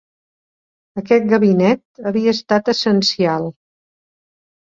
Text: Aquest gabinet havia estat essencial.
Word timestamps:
Aquest 1.01 1.27
gabinet 1.33 2.01
havia 2.11 2.33
estat 2.37 2.71
essencial. 2.75 3.45